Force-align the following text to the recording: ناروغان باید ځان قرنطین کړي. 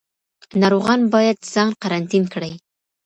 ناروغان 0.61 1.01
باید 1.13 1.37
ځان 1.53 1.69
قرنطین 1.81 2.23
کړي. 2.33 2.51